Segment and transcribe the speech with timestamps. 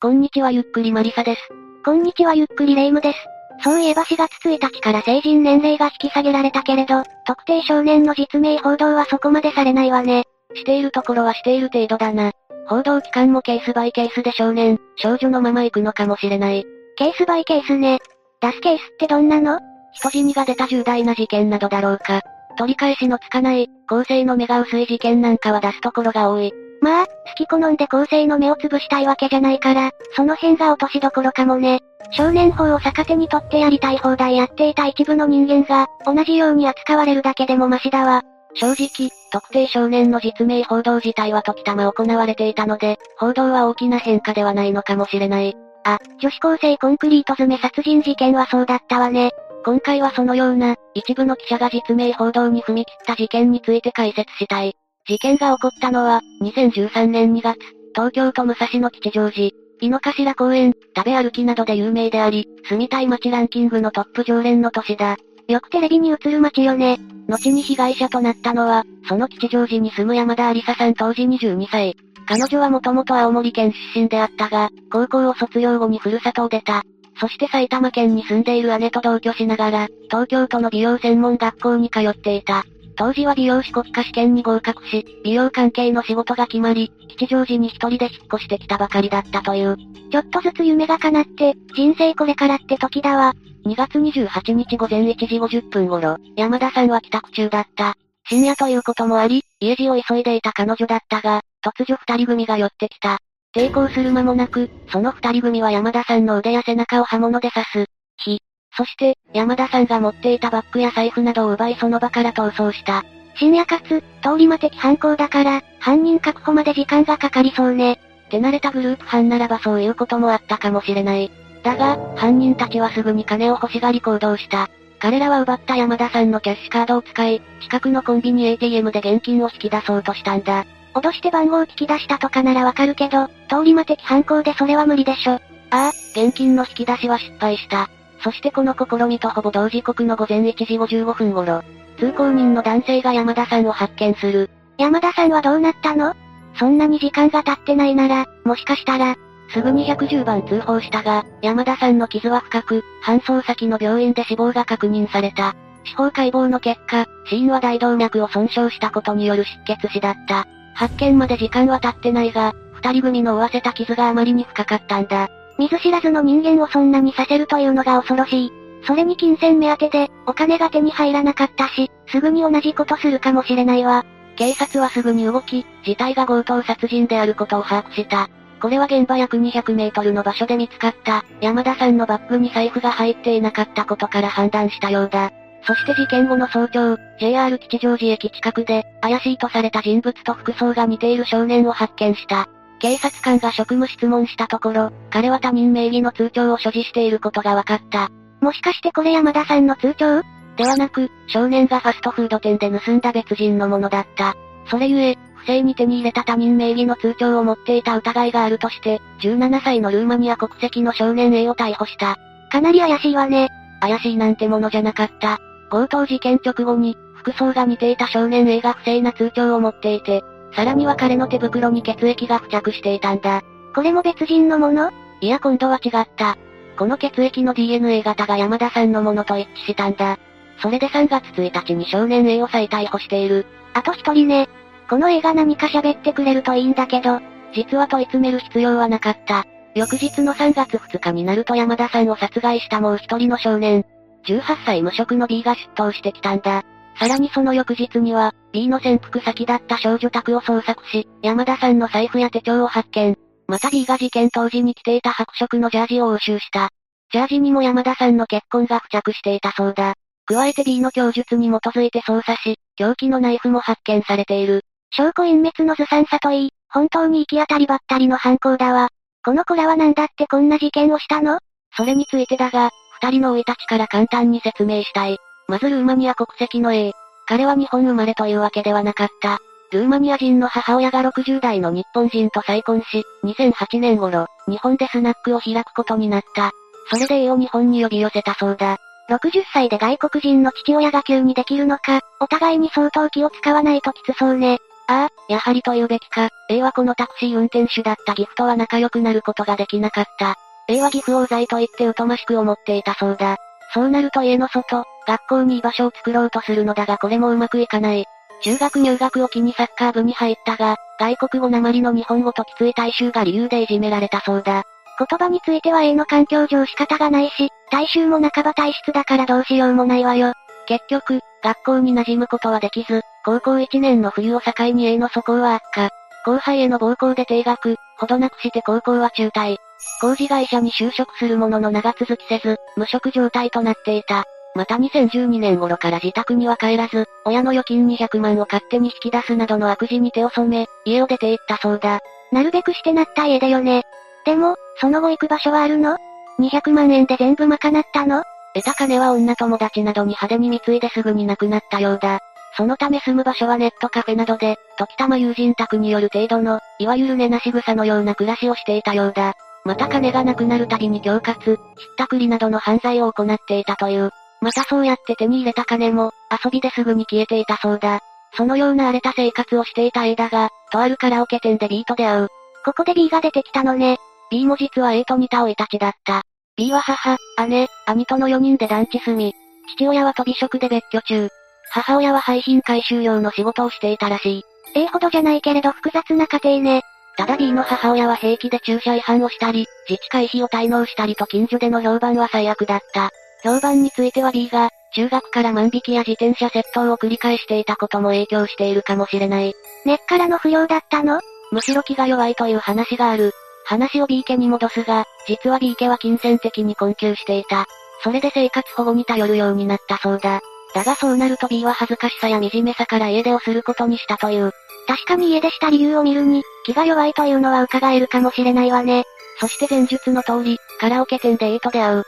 [0.00, 1.40] こんにちはゆっくりマリサです。
[1.84, 3.18] こんにちはゆっくりレイムです。
[3.64, 10.22] そういえば4月1日から成人年齢が引き下げられたけれど、特定少年の実名報道はそこまでされないわね。
[10.54, 12.30] しているところはしている程度だな。
[12.68, 16.64] 報道機関もケースバイケースで少年、少女のまま行くのかもしれない。
[16.96, 17.98] ケースバイケースね。
[18.40, 19.58] 出すケースってどんなの？
[19.94, 22.22] 人死にが出た重大な事件などだろうか。
[22.56, 26.52] 取り返しのつかない、構成の目が薄い事件なんかは出すところが多い。
[26.80, 31.80] まあ、好き好んで構成の目を潰したいわけじゃないから、その辺が落としどころかもね。
[32.10, 38.22] 少年法を逆手にとってやりたい放題やっていた一部の人間が、同じように扱われるだけでもマシだわ。
[38.54, 45.54] 正直、特定少年の実名報道自体は時たま行われていたので、報道は大きな変化ではないのかもしれない。
[45.84, 49.32] あ、女子高生コンクリート詰め殺人事件はそうだったわね。
[49.64, 54.74] 今回はそのような、一部の記者が実名報道に踏み切った事件について解説したい。
[55.08, 57.58] 事件が起こったのは、2013年2月、
[57.94, 65.16] 東京都武蔵野吉祥寺、井の頭公園、食べ歩きなどで有名であり、住みたい街ランキングのトップ常連の都市だ。
[65.48, 66.98] よくテレビに映る街よね。
[67.26, 71.96] 後に被害者となったのは、その吉祥寺に住む山田有沙さん当時22歳。
[72.26, 76.82] 彼女はもともと青森県出身であったが、高校を卒業後にふるさとを出た。
[77.18, 82.64] そして埼玉県に住んでいる姉と同居しながら、東京都の美容専門学校に通っていた。
[82.98, 89.76] 当時は美容師国家試験に合格し、美容関係の仕事が決まり、吉祥寺に一人で引っ越してきたばかりだったという。
[90.10, 93.34] ちょっとずつ夢が叶って、人生これからって時だわ。
[93.66, 97.94] 2月28日午前1時50分頃、山田さんは帰宅中だった。
[98.28, 103.18] 深夜ということもあり、家路を急いでいた彼女だったが、突如二人組が寄ってきた。
[103.54, 107.86] 抵抗する間もなく、その二人組は山田さんの腕や背中を刃物で刺す。
[108.16, 108.40] 火。
[108.76, 113.04] そして、山田さんが持っていたバッグや財布などを奪いその場から逃走した。
[113.36, 118.00] 深夜かつ、通り魔的犯行だから、犯人確保まで時間がかかりそうね。
[118.30, 121.30] 手慣れたグループ犯ならばそういうこともあったかもしれない。
[121.62, 124.68] だが、犯人たちはすぐに金を欲しがり行動した。
[125.00, 130.66] 彼らは奪った山田さんのキャッシュカードを使い、近くのコンビニ ATM で現金を引き出そうとしたんだ。
[130.94, 135.34] 脅して番号を聞き出したとかならわかるけど、通り魔的犯行でそれは無理でしょ。
[135.34, 135.40] あ
[135.70, 137.88] あ、現金の引き出しは失敗した。
[138.20, 141.62] そしてこの試みとほぼ同時刻の午前1時55分頃、
[141.98, 144.50] 通行人の男性が山田さんを発見する。
[144.76, 146.14] 山田さんはどうなったの？
[146.58, 149.16] そんなに時間が経ってないなら、もしかしたら、
[149.52, 155.54] すぐに110番通報したが、山田さんの傷は深く、搬送先の病院で死亡が確認された。
[155.84, 160.46] 司法解剖の結果、死因は大動脈を損傷したことによる失血死だった。
[160.74, 165.30] 発見まで時間は経ってないが、二人組の負わせた傷があまりに深かったんだ。
[165.58, 168.52] 見ず知らずの人間をそんなにさせるというのが恐ろしい。
[168.86, 174.04] それに金銭目当てで、お金が手に入らなかったし、すぐに同じことするかもしれないわ。
[174.36, 178.30] 警察はすぐに動き、事態が強盗殺人であることを把握した。
[178.60, 185.32] これは現場約200メートルの場所で見つかった、山田さんのバッグに財布が入っていなかったことから判断したようだ。
[185.64, 192.48] そして事件後の早朝、JR 吉祥寺駅近くで、怪しいとされた人物と服装が似ている少年を発見した。
[192.78, 198.10] 警察官が職務質問したところ、彼は他人名義の通帳を所持していることが分かった。
[198.40, 200.22] もしかしてこれ山田さんの通帳？
[200.56, 204.34] ではなく、少年がファストフード店で盗んだ別人のものだった。
[204.70, 212.16] それゆえ、不正に手に入れた他人名義の通帳を持っていた疑いがあるとして、17歳のルーマニア国籍の少年 A を逮捕した。
[212.50, 213.48] かなり怪しいわね。
[213.80, 215.38] 怪しいなんてものじゃなかった。
[215.70, 223.42] 強盗事件直後に、服装が似ていた少年 A が不正な通帳を持っていて、さらには彼の手袋に血液が付着していたんだ。
[223.74, 224.90] これも別人のもの？
[225.20, 226.36] いや今度は違った。
[226.76, 230.18] この血液の DNA 型が山田さんのものと一致したんだ。
[230.60, 233.46] それで3月1日に少年 A を再逮捕している。
[233.74, 234.48] あと一人ね。
[234.88, 237.20] この映画何か喋ってくれるといいんだけど、
[237.54, 239.44] 実は問い詰める必要はなかった。
[239.74, 243.84] 翌日の3月2日になると山田さんを殺害したもう一人の少年、
[244.26, 246.64] 18歳無職の B が出頭してきたんだ。
[246.98, 253.16] さらにその翌日には、B の潜伏先だった少女宅を捜索し、山田さんの財布や手帳を発見。
[253.46, 256.70] また B が事件当時に着ていた白色のジャージを押収した。
[257.12, 259.94] ジャージにも山田さんの血痕が付着していたそうだ。
[260.26, 264.62] 加えて B の供述に基づいて捜査し、凶器のナイフも発見されている。
[264.90, 268.88] 証拠隠滅のずさんさといい、本当に行き当たりばったりの犯行だわ。
[269.24, 271.38] この子らは何だってこんな事件をしたの？
[271.76, 275.16] それについてだが、二人の生い立ちから簡単に説明したい。
[275.48, 276.92] まずルーマニア国籍の A。
[277.26, 279.38] 彼は日本生まれというわけではなかった。
[279.72, 286.52] ルーマニア人の母親が60代の日本人と再婚し、2008年頃、日本でスナックを開くことになった。
[286.90, 288.76] それで A を日本に呼び寄せたそうだ。
[289.08, 294.58] 60歳で外国人の父親が急にできるのか、お互いに相当気を使わないときつそうね。
[294.86, 300.36] ああ、やはりと言うべきか、A はこのタクシー運転手だったギフとは仲良くなることができなかった。
[300.68, 303.38] A は岐阜王罪と言って疎ましく思っていたそうだ。
[303.74, 308.06] そうなると家の外、学校に居場所を作ろうとするのだがこれもうまくいかない。
[308.42, 314.62] 中学入学を機にサッカー部に入ったが、外国語なまりの日本語ときつい大衆が理由でいじめられたそうだ。
[314.98, 320.32] 言葉については A の環境上仕方がないし、大衆も半ば体質だからどうしようもないわよ。
[320.66, 325.90] 結局、学校に馴染むことはできず、高校1年の冬を境に A の素行は悪化。
[326.24, 329.56] 後輩への暴行で定額、ほどなくして高校は中退。
[330.00, 334.24] 工事会社に就職するものの長続きせず、無職状態となっていた。
[334.54, 342.00] また2012年頃から自宅には帰らず、親の預金200万を勝手に引き出すなどの悪事に手を染め、家を出て行ったそうだ。
[342.32, 343.82] なるべくしてなった家だよね。
[344.24, 345.96] でも、その後行く場所はあるの
[346.38, 348.22] ?200 万円で全部賄ったの？
[348.54, 352.20] 得た金は女友達などに派手に貢いですぐになくなったようだ。
[352.56, 359.34] そのため住む場所はネットカフェなどで、時たま友人宅による程度の、いわゆる寝なし草のような暮らしをしていたようだ。
[359.64, 361.56] また金がなくなるたびに恐喝、ひっ
[361.96, 364.10] たくりなどの犯罪を行っていたという。
[364.40, 366.12] またそうやって手に入れた金も、
[366.44, 368.00] 遊びですぐに消えていたそうだ。
[368.34, 372.28] そのような荒れた生活をしていた A だが、とあるカラオケ店で B と出会う。
[372.64, 373.98] ここで B が出てきたのね。
[374.30, 376.22] B も実は A と似た生い立ちだった。
[376.56, 377.16] B は母、
[377.46, 379.34] 姉、兄との4人で団地住み、
[379.76, 381.28] 父親は飛び職で別居中。
[381.70, 384.44] 母親は廃品回収用の仕事をしていたらしい。
[384.74, 386.82] A ほどじゃないけれど複雑な家庭ね。
[387.18, 393.10] ただ B の母親は平気で駐車違反をしたり、自治会費を滞納したりと近所での評判は最悪だった。
[393.42, 399.52] 評判については B が、中学から万引きや自転車窃盗を繰り返していたことも影響しているかもしれない。
[399.84, 401.20] 根っからの不良だったの？
[401.50, 403.32] むしろ気が弱いという話がある。
[403.64, 407.66] 話を B 家に戻すが、実は B 家は金銭的に困窮していた。
[408.04, 410.40] それで生活保護に頼るようになったそうだ。
[410.72, 414.52] だがそうなると B は恥ずかしさや惨めさから家出をすることにしたという。
[414.88, 419.04] 確かに家出した理由を見るに、気が弱いというのは伺えるかもしれないわね。
[419.38, 422.04] そして前述の通り、カラオケ店で A と出会う。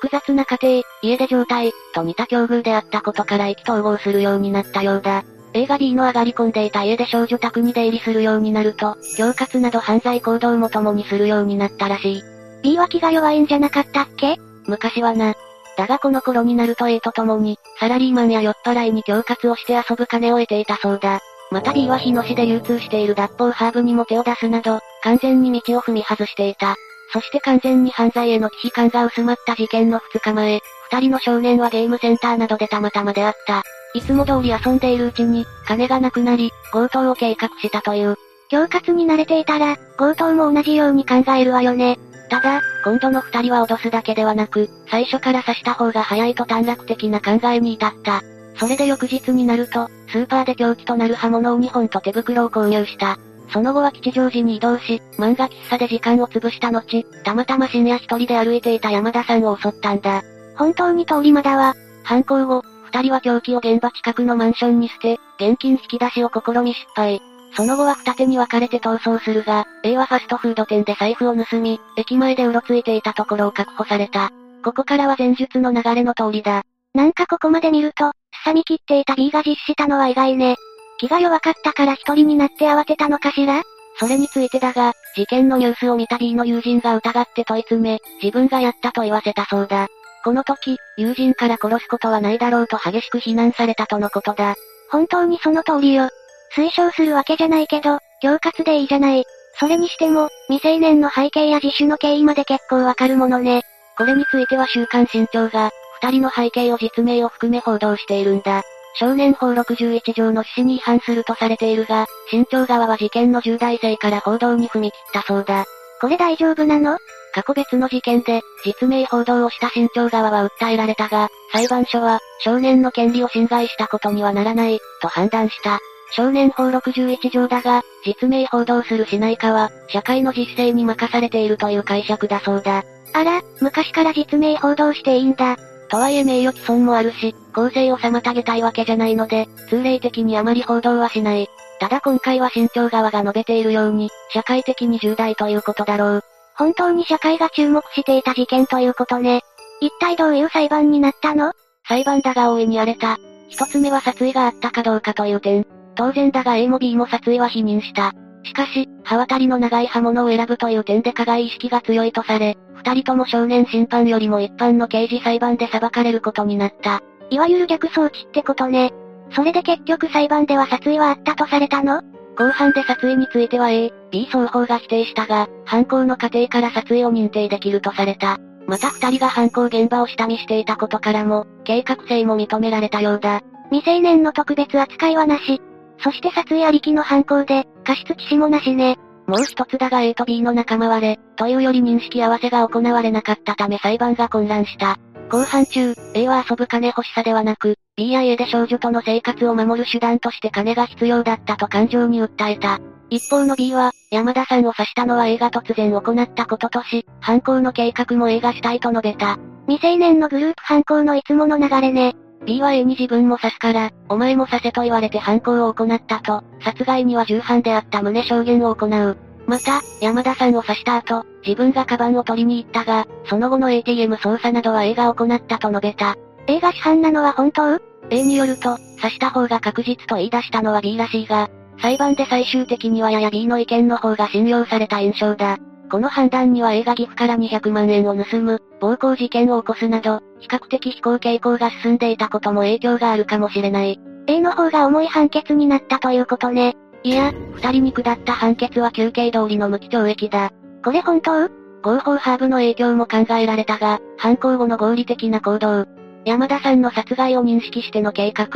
[0.00, 5.22] 複雑な家庭、家出状態、と似た境遇であったことから意気投合するようになったようだ。
[5.52, 12.22] A が B の上がり込んでいた家で少女宅に出入りするようになると、恐喝など犯罪行動も共にするようになったらしい。
[12.64, 14.36] B は気が弱いんじゃなかったっけ？
[14.66, 15.34] 昔はな。
[15.76, 21.20] だがこの頃になると A と共に、サラリーマンや酔っ払いに恐喝をして遊ぶ金を得ていたそうだ。
[21.50, 26.76] また B は日野市で流通している脱法ハーブにも手を出すなど、完全に道を踏み外していた。
[27.12, 30.60] そして完全に犯罪への危機感が薄まった事件の2日前、
[30.90, 33.62] 二人の少年はゲームセンターなどでたまたま出会った。
[33.94, 38.16] いつも通り遊んでいるうちに、金がなくなり、強盗を計画したという。
[38.50, 41.98] 恐喝に慣れていたら、強盗も同じように考えるわよね。
[42.28, 48.22] ただ、今度の二人は脅すだけではなく、最初から刺した方が早いと短絡的な考えに至った。
[48.56, 53.18] それで翌日になると、スーパーで凶器となる刃物を2本と手袋を購入した。
[53.52, 60.22] その後は吉祥寺に移動し、漫画喫茶で時間を潰した後、たまたま深夜一人で歩いていた山田さんを襲ったんだ。
[60.56, 61.74] 本当に通り魔だわ。
[62.04, 67.20] 犯行後、二人は凶器を現場近くのマンションに捨て、現金引き出しを試み失敗。
[67.56, 74.30] その後は二手に分かれて逃走するが、A はファストフード店で財布を盗み、駅前でうろついていたところを確保された。
[74.64, 76.64] ここからは前述の流れの通りだ。
[76.94, 80.56] なんかここまで見ると、すさみ切っていた B が実施したのは意外ね。
[80.98, 83.62] 気が弱かったから一人になって慌てたのかしら？
[83.98, 89.88] それについてだが、事件のニュースを見た B の友人が疑って問い詰め、自分がやったと言わせたそうだ。
[90.22, 94.54] この時、友人から殺すことはないだろうと激しく非難されたとのことだ。
[94.90, 96.08] 本当にその通りよ。
[96.56, 99.24] 推奨するわけじゃないけど、恐喝でいいじゃない。
[99.58, 103.62] それにしても、未成年の背景や自首の経緯まで結構わかるものね。
[103.96, 105.70] これについては週刊新潮が、
[106.00, 108.62] 二人の背景を実名を含め報道しているんだ。
[108.96, 115.64] 少年法61条の趣旨に違反するとされているが、新潮側は事件の重大性から報道に踏み切ったそうだ。
[116.00, 116.98] これ大丈夫なの？
[117.34, 125.80] 過去別の事件で、実名報道をした新潮側は訴えられたが、裁判所は、少年の権利を侵害したことにはならない、と判断した。
[126.12, 132.84] 少年法61条だが、実名報道するしないかは、社会の実勢に任されているという解釈だそうだ。
[133.12, 135.56] あら、昔から実名報道していいんだ。
[135.94, 141.48] とはいえ名誉毀損もあるし、公正を妨げたいわけじゃないので、通例的にあまり報道はしない。
[141.78, 146.24] ただ今回は新潮側が述べているように、社会的に重大ということだろう。
[146.56, 149.42] 本当に社会が注目していた事件ということね。
[149.80, 151.52] 一体どういう裁判になったの？
[151.86, 153.18] 裁判だが大いに荒れた。
[153.48, 155.64] 一つ目は殺意があったかどうかという点。
[155.94, 158.12] 当然だが A も B も殺意は否認した。
[158.44, 167.02] しかし、刃渡りの長い刃物を選ぶという点で加害意識が強いとされ、二人とも少年審判よりも一般の刑事裁判で裁かれることになった。
[167.30, 168.92] いわゆる逆装置ってことね。
[169.34, 172.02] それで結局裁判では殺意はあったとされたの？
[172.36, 178.38] 後半で殺意については A、B 双方が否定したが、犯行の過程から殺意を認定できるとされた。
[178.66, 183.42] また二人が犯行現場を下見していたことからも、計画性も認められたようだ。
[183.70, 185.62] 未成年の特別扱いはなし。
[185.98, 188.98] そして殺意ありきの犯行で、過失致死もなしね。
[189.26, 194.98] もう一つだが A と B の仲間割れ、というより認識合わせが行われなかったため裁判が混乱した。
[195.30, 202.80] 後半中、A は遊ぶ金欲しさではなく、B や A で少女との生活を守る手段として金が必要だったと感情に訴えた。
[203.10, 209.38] 一方の B は、山田さんを刺したのは A が突然行ったこととし、犯行の計画も A がしたいと述べた。
[209.66, 212.14] 未成年のグループ犯行のいつもの流れね。
[212.46, 219.16] B は A に自分も刺すから、お前も刺せと言われて犯行を行ったと、殺害には重犯であった旨証言を行う。
[219.46, 226.16] また、山田さんを刺した後、自分がカバンを取りに行ったが、その後の ATM 操作などは A が行ったと述べた。
[226.46, 227.78] A が主犯なのは本当
[228.10, 235.58] ?A によると、刺した方が確実と言い出したのは B らしいが、裁判で最終的にはやや B の意見の方が信用された印象だ。
[235.90, 244.00] この判断には A が岐阜から200万円を盗む、暴行事件を起こすなど、比較的非行傾向が進んでいたことも影響があるかもしれない。
[244.26, 246.74] A の方が重い判決になったということね。
[247.02, 250.50] いや、二人に下った判決は休刑通りの無期懲役だ。
[250.82, 251.48] これ本当？
[251.82, 255.86] 合法ハーブの影響も考えられたが、犯行後の合理的な行動。
[256.24, 258.48] 山田さんの殺害を認識しての計画。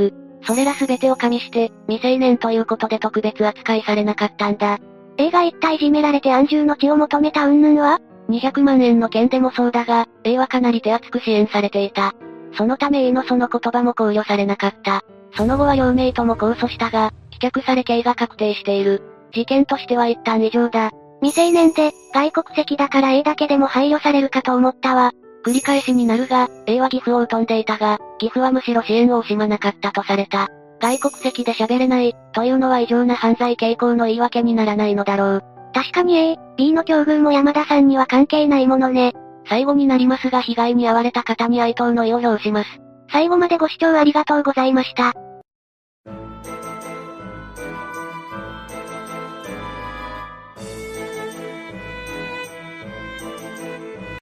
[0.45, 4.79] それら全てを加味して、未成年ということで特別扱いされなかったんだ。
[5.19, 12.15] A が一体いじめられて安住の地を求めた云々は ?200 万円の件でもそうだが、A はかなり手厚く支援されていた。
[12.57, 15.03] そのため A のその言葉も考慮されなかった。
[15.37, 19.03] その後は両名とも控訴したが、棄却され刑が確定している。
[19.33, 20.91] 事件としては一旦以上だ。
[21.21, 25.13] 未成年で、外国籍だから A だけでも配慮されるかと思ったわ。
[25.45, 30.49] 繰り返しになるが、A は岐阜を飛んでいたが、岐阜はむしろ支援を惜しまなかったとされた。
[30.81, 35.45] 外国籍で喋れない、というのは異常な犯罪傾向の言い訳にならないのだろう。
[35.75, 39.13] 確かに A、B の境遇も山田さんには関係ないものね。
[39.49, 42.81] 最後になりますが被害に遭われた方に哀悼の意を表します。
[43.11, 45.15] 最後までご視聴ありがとうございました。